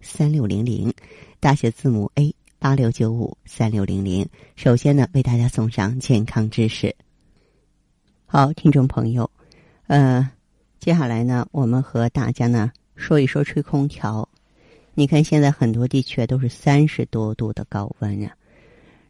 [0.00, 0.92] 三六零零，
[1.40, 4.28] 大写字母 A 八六九五三六零零。
[4.56, 6.94] 首先呢，为大家送上健康知识。
[8.26, 9.30] 好，听众朋友，
[9.86, 10.30] 呃，
[10.80, 12.72] 接下来呢，我们和大家呢。
[12.96, 14.28] 说一说吹空调，
[14.94, 18.34] 你看现在很多地区都是三十多度的高温啊。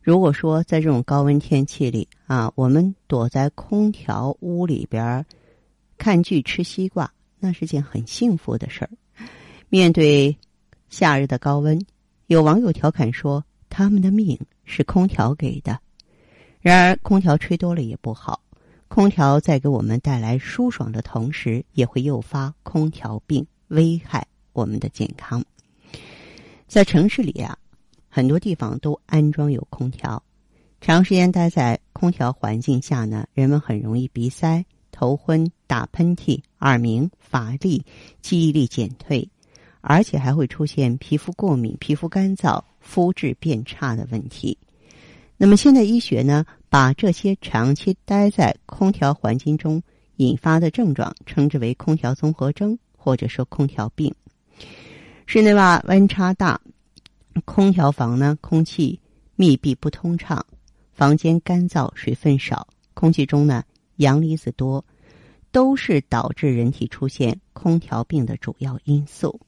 [0.02, 5.24] 如果说在这种高温天气里啊，我们躲在空调屋里边
[5.96, 8.90] 看剧吃西瓜，那是件很幸福的事儿。
[9.70, 10.36] 面对
[10.88, 11.80] 夏日的高温，
[12.26, 15.78] 有网友调侃说他们的命是空调给的。
[16.60, 18.40] 然而，空调吹多了也不好，
[18.88, 23.46] 空调在给我们带来舒爽的同时，也会诱发空调病。
[23.68, 25.44] 危害我们的健康。
[26.66, 27.54] 在城市里啊，
[28.08, 30.22] 很多地方都安装有空调。
[30.80, 37.84] 长时间待在空调环境下呢，人们很容易鼻塞、头昏、打喷嚏、耳鸣、乏力、
[38.22, 39.28] 记忆力减退，
[39.88, 44.58] 而且还会出现皮肤过敏、皮肤干燥、肤质变差的问题。
[45.38, 49.82] 那么，现代医学呢，把这些长期待在空调环境中
[50.16, 52.78] 引发的症状，称之为空调综合征。
[53.00, 54.12] 或者说空调病，
[55.24, 56.60] 室内外温差大，
[57.46, 59.00] 空调房呢空气
[59.34, 60.44] 密闭不通畅，
[60.92, 63.62] 房间干燥水分少，空气中呢
[63.96, 64.84] 阳离子多，
[65.50, 69.40] 都是导致人体出现空调病的主要因素。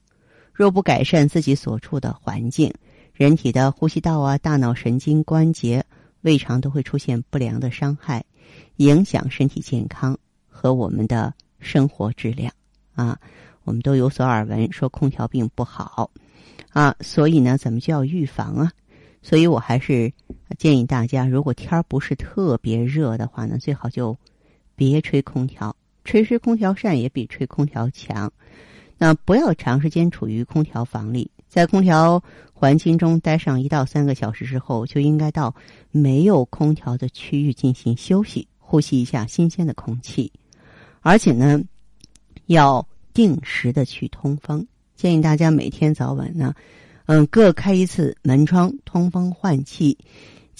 [0.61, 2.70] 若不改善自己所处的环境，
[3.14, 5.83] 人体的呼吸道啊、大脑神经、关节、
[6.20, 8.22] 胃肠都会出现不良的伤害，
[8.76, 10.19] 影响身体健康
[10.50, 12.53] 和我们的生活质量
[12.94, 13.19] 啊。
[13.65, 16.10] 我们都有所耳闻，说空调病不好，
[16.72, 18.70] 啊，所以呢，咱们就要预防啊。
[19.22, 20.12] 所以我还是
[20.59, 24.15] 建议大家，如果天儿不是特别热的话呢，最好就
[24.76, 28.31] 别吹空调，吹吹空调扇也比吹空调强。
[29.00, 32.22] 那不要长时间处于空调房里，在空调
[32.53, 35.55] 环境中待上一到三个小时之后，就应该到
[35.91, 40.31] 没有空调的区域进行休息，呼吸一下新鲜的空气，
[41.00, 41.61] 而且呢，
[42.44, 42.87] 要。
[43.12, 46.55] 定时的去通风，建议大家每天早晚呢，
[47.06, 49.99] 嗯，各开一次门窗通风换气，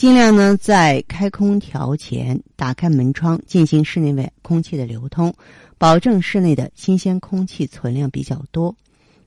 [0.01, 5.31] 尽量呢在开空调前打开门窗，进行室内外空气的流通，
[5.77, 8.75] 保证室内的新鲜空气存量比较多，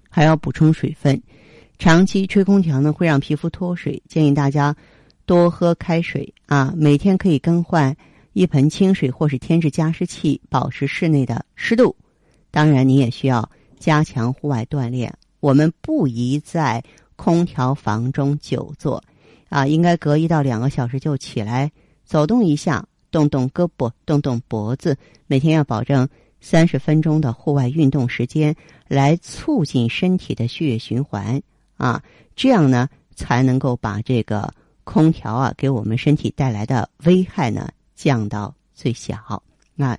[0.09, 1.21] 还要补充水分。
[1.77, 4.75] 长期吹空调呢会让皮肤脱水，建议大家
[5.27, 7.95] 多喝开水啊，每天可以更换
[8.33, 11.95] 一盆清水或是添置加湿器，保持室内的湿度。
[12.49, 13.47] 当然，你也需要
[13.77, 15.13] 加强户外锻炼。
[15.39, 16.83] 我们不宜在
[17.15, 19.03] 空调房中久坐，
[19.53, 21.71] 啊，应该隔一到两个小时就起来
[22.03, 24.97] 走动一下，动动胳膊，动动脖子。
[25.27, 26.09] 每天要保证
[26.41, 28.55] 三十分钟的户外运动时间，
[28.87, 31.39] 来促进身体的血液循环
[31.77, 32.01] 啊，
[32.35, 34.51] 这样呢才能够把这个
[34.83, 39.43] 空调啊给我们身体带来的危害呢降到最小。
[39.75, 39.95] 那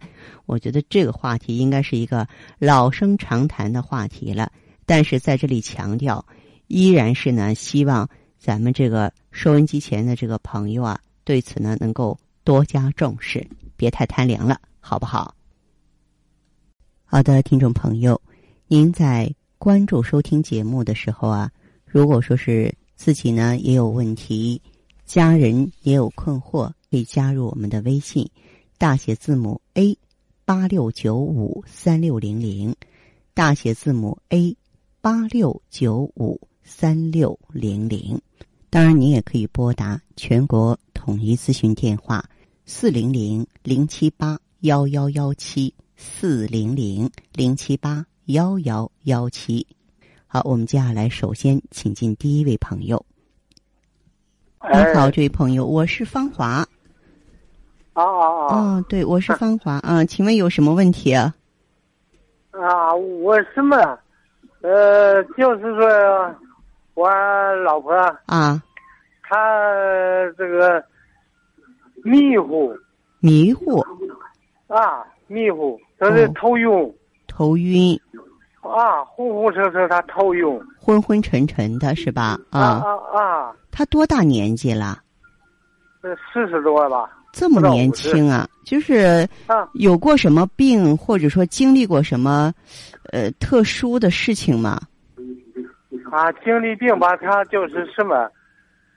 [0.47, 2.27] 我觉得这个话题应该是一个
[2.59, 4.51] 老生常谈的话题了，
[4.85, 6.27] 但是在这里强调，
[6.67, 8.11] 依然是呢，希望
[8.45, 15.35] 咱们这个收音机前的这个朋友啊，对此呢能够多加重视，别太贪凉了，好不好？
[17.07, 18.21] 好的，听众朋友，
[18.67, 21.51] 您在关注收听节目的时候啊，
[21.87, 24.61] 如果说是自己呢也有问题，
[25.07, 28.31] 家人也有困惑，可以加入我们的微信。
[28.77, 29.97] 大写字母 A
[30.45, 32.77] 八六九五三六零零，
[33.33, 34.55] 大写字母 A
[35.01, 38.21] 八六九五三六零零。
[38.71, 42.25] 当然，你也可以拨打全国统一咨询电话
[42.67, 49.65] 四零零零七八幺幺幺七四零零零七八幺幺幺七。
[50.27, 53.05] 好，我们接下来首先请进第一位朋友。
[54.61, 56.67] 你好，这位朋友，我是芳华。
[57.93, 58.79] 啊啊啊！
[58.79, 61.33] 哦，对，我是芳华啊，请问有什么问题啊？
[62.51, 63.77] 啊，我什么？
[64.63, 66.35] 呃，就是说，
[66.95, 67.11] 我
[67.65, 67.93] 老婆
[68.27, 68.63] 啊，
[69.23, 69.37] 她
[70.39, 70.83] 这个
[72.05, 72.73] 迷糊，
[73.21, 73.81] 迷糊
[74.69, 76.95] 啊，迷糊，她是头晕，
[77.27, 77.99] 头晕，
[78.61, 80.61] 啊，昏昏沉沉，他头晕。
[80.79, 82.39] 昏昏沉沉的是吧？
[82.51, 83.53] 啊啊啊！
[83.71, 85.03] 他多大年纪了？
[86.03, 87.11] 呃，四十多吧。
[87.33, 88.47] 这么年轻啊？
[88.65, 92.53] 就是啊，有过什么病，或者说经历过什么
[93.11, 94.81] 呃特殊的事情吗？
[96.15, 98.31] 啊，精力病吧，他就是什么，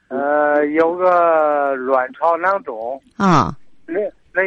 [0.08, 3.02] 呃，有个卵巢囊肿。
[3.18, 3.56] 啊。
[3.88, 4.00] 那
[4.34, 4.44] 那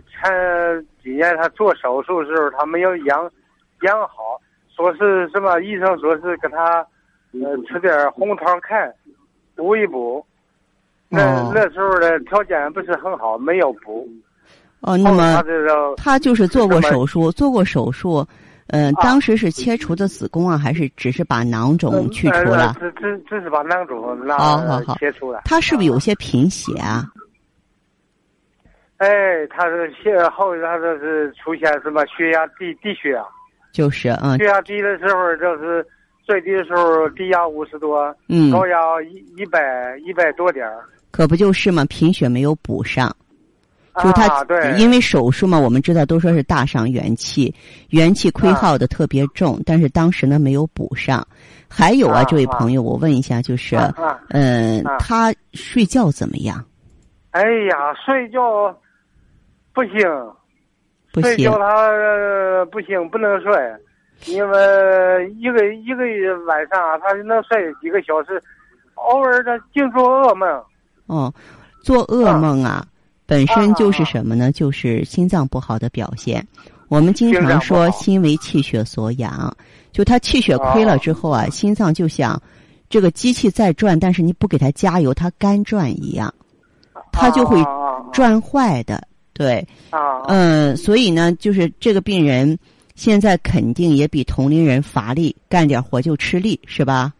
[0.00, 3.30] 前几年他做手术的时候，他没有养
[3.80, 4.38] 养好，
[4.76, 6.86] 说是什么医生说是给他
[7.32, 8.92] 呃吃点红糖看
[9.56, 10.22] 补一补。
[11.08, 14.06] 那那时候的条件不是很好，没有补。
[14.80, 15.42] 哦，那么
[15.96, 18.26] 他就是做过手术，做过手术。
[18.68, 22.74] 嗯，当时是切除的子宫啊，还是只是把囊肿去除了？
[22.80, 25.42] 只只只是把囊肿那切除了。
[25.44, 27.04] 他是不是有些贫血啊？
[28.96, 29.08] 哎，
[29.50, 33.22] 他是血后，他这是出现什么血压低低血压？
[33.72, 34.38] 就是嗯。
[34.38, 35.86] 血压低的时候，就是
[36.24, 40.82] 最低的时候低压五十多，嗯，高压一一百一百多点儿。
[41.10, 43.14] 可不就是嘛，贫血没有补上。
[44.02, 44.44] 就他，
[44.76, 47.54] 因为手术嘛，我们知道都说是大伤元气，
[47.90, 51.24] 元气亏耗的特别重，但是当时呢没有补上。
[51.68, 53.76] 还有啊，这位朋友，我问一下，就是，
[54.30, 56.64] 嗯，他睡觉怎么样？
[57.30, 58.40] 哎呀，睡觉
[59.72, 59.92] 不行，
[61.12, 63.52] 不行，睡觉他不行，不能睡，
[64.26, 68.40] 因为一个一个晚上他能睡几个小时，
[68.94, 70.48] 偶尔他净做噩梦。
[71.06, 71.32] 哦，
[71.82, 72.84] 做噩梦啊。
[73.26, 74.52] 本身就是什么呢？
[74.52, 76.46] 就是心脏不好的表现。
[76.88, 79.56] 我们经常说心为气血所养，
[79.90, 82.40] 就他气血亏了之后啊，心脏就像
[82.90, 86.32] 这个机器在转，但是你不给它加油，它干转一样，
[87.10, 87.58] 它就会
[88.12, 89.08] 转坏的。
[89.32, 89.66] 对，
[90.28, 92.56] 嗯，所以呢，就是这个病人
[92.94, 97.12] 现在肯定也比同龄人乏力，干点活就吃力，是吧？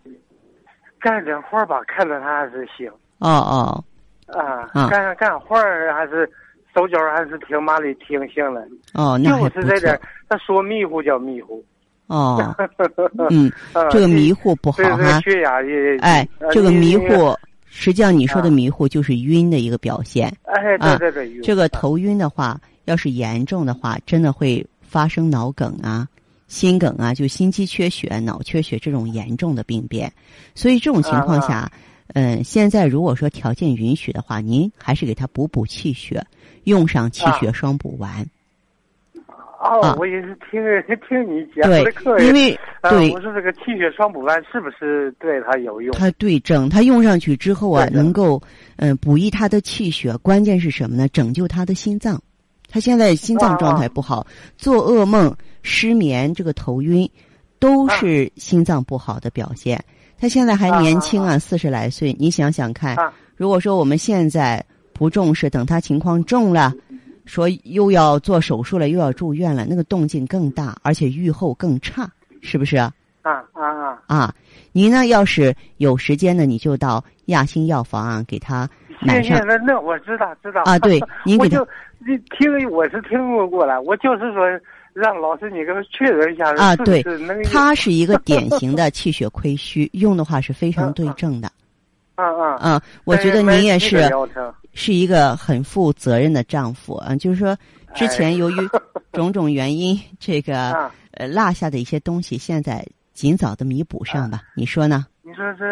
[1.00, 2.88] 干点活吧，看着他还是行。
[3.18, 3.84] 哦哦。
[4.26, 6.28] 啊，干干活儿还是
[6.74, 8.66] 手脚还是挺麻利，挺行的。
[8.94, 11.62] 哦，那就是在这，他说迷糊叫迷糊。
[12.06, 12.54] 哦，
[13.30, 13.50] 嗯，
[13.90, 15.20] 这个迷糊不好哈。
[15.20, 17.36] 血压也哎，这个迷糊，
[17.66, 20.34] 实际上你说的迷糊就是晕的一个表现。
[20.44, 26.08] 哎，对对对，这个头晕的话，要是严重的话，真的会发生脑梗啊、
[26.48, 30.12] 心梗啊，就心肌缺血、脑缺血这种严重的病变。
[30.54, 31.70] 所以这种情况下。
[32.14, 36.24] 嗯，现在如果说条件允许的话，您还是给他补补气血，
[36.64, 38.26] 用上气血双补丸。
[39.58, 40.62] 哦，我也是听
[41.08, 45.94] 听你讲的课，因为对，我说这个气血双补丸是不是对他有用？
[45.94, 48.40] 他对症，他用上去之后啊，能够
[48.76, 51.08] 嗯补益他的气血，关键是什么呢？
[51.08, 52.22] 拯救他的心脏。
[52.68, 54.26] 他现在心脏状态不好，
[54.56, 57.08] 做噩梦、失眠、这个头晕，
[57.58, 59.82] 都是心脏不好的表现。
[60.18, 62.14] 他现在还年轻啊，四十来岁。
[62.18, 62.96] 你想想看，
[63.36, 66.72] 如果说我们现在不重视，等他情况重了，
[67.26, 72.08] 说又要做手术了，又要住院了，那个动静更大，而且愈后更差，
[72.40, 72.76] 是不是？
[72.76, 74.02] 啊啊啊！
[74.06, 74.34] 啊，
[74.72, 75.06] 您呢？
[75.06, 78.68] 要是有时间呢，你就到亚星药房啊，给他
[79.00, 79.40] 买上。
[79.46, 81.58] 那那我知道知道啊，对， 您给他。
[82.06, 84.42] 你听，我是听说过了，我就是说。
[84.94, 86.76] 让老师，你给他确认一下啊！
[86.76, 87.02] 对，
[87.52, 91.50] 他是一个典型的 气血亏虚，用的话是非常对症的。
[92.14, 94.08] 嗯嗯嗯，我觉得您也是
[94.72, 97.16] 是一个很负责任的丈夫啊。
[97.16, 97.56] 就是说，
[97.92, 98.56] 之前由于
[99.12, 104.42] 种种原因，这个呃落下的一些东西，现在尽早的弥补上吧。
[104.54, 105.06] 你说呢？
[105.22, 105.64] 你说这。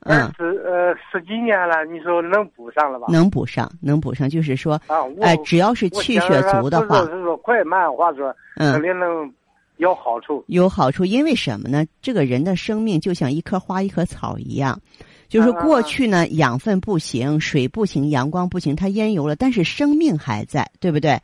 [0.00, 3.06] 嗯，十呃十几年了，你说能补上了吧？
[3.10, 4.80] 能补上，能补上，就是说，
[5.20, 9.30] 哎，只要是气血足的话，是说快慢，或者说肯定能
[9.78, 10.44] 有好处。
[10.46, 11.84] 有好处，因为什么呢？
[12.00, 14.80] 这个人的生命就像一棵花、一棵草一样，
[15.28, 21.20] 就是过去呢，养分不行，水不行，阳光不行，它烟油了，但是生命还在，对不对？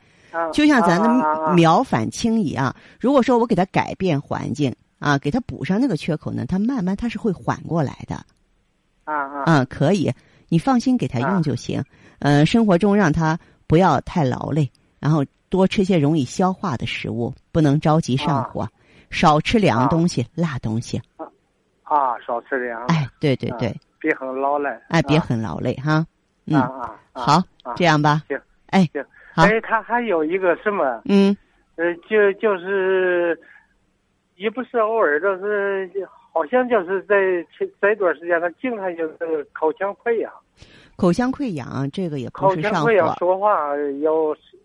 [0.51, 8.21] 就像咱的苗反青一样，如果说我给它改变环境啊，给它补上那个缺口呢，它慢慢它是会缓过来的。
[9.05, 10.11] 啊啊，嗯，可以，
[10.49, 11.81] 你放心给他用就行。
[12.19, 14.69] 嗯，生活中让他不要太劳累，
[14.99, 18.67] 然后多吃些容易消化的食物，不能着急上火，
[19.09, 21.01] 少吃凉东西、辣东西。
[21.83, 22.83] 啊，少吃凉。
[22.87, 24.69] 哎，对对对，别很劳累。
[24.89, 26.05] 哎，别很劳累哈。
[26.47, 27.43] 嗯啊，好，
[27.75, 28.23] 这样吧。
[28.27, 29.03] 行，哎，行。
[29.33, 29.43] 好。
[29.43, 31.01] 哎，他还有一个什么？
[31.05, 31.35] 嗯。
[31.75, 33.37] 呃，就就是，
[34.37, 35.91] 也不是偶尔，就是。
[36.35, 37.15] 好像就是在
[37.79, 40.29] 这一段时间，他经常就是口腔溃疡。
[40.97, 42.79] 口腔溃疡，这个也不是上火。
[42.79, 43.73] 口腔溃疡，说话
[44.03, 44.13] 要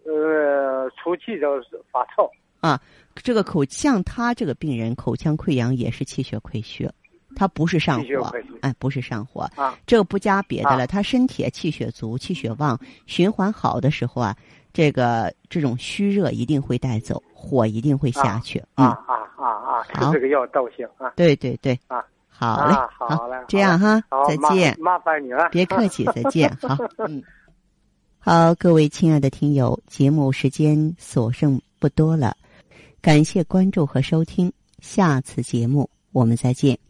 [0.05, 2.29] 呃出气就是发臭。
[2.59, 2.81] 啊，
[3.15, 6.91] 这个口像他这个病人口腔溃疡也是气血亏虚，
[7.37, 9.79] 他不是上火，哎，不是上火啊。
[9.87, 14.37] 这个不加别的了，他身体气血足、气血旺、循环好的时候啊，
[14.73, 18.59] 这个这种虚热一定会带走，火一定会下去。
[18.75, 19.20] 啊啊啊
[19.81, 20.05] 啊！
[20.05, 21.13] 吃这个药倒行啊。
[21.17, 24.77] 对对对啊，好嘞，好嘞，这样哈，再见。
[24.81, 26.55] 麻烦你了，别客气，再见。
[26.61, 26.77] 好，
[27.09, 27.23] 嗯，
[28.19, 32.37] 好，各位亲爱的听友，节目时间所剩不多了。
[33.01, 36.90] 感谢关注和收听，下次节目我们再见。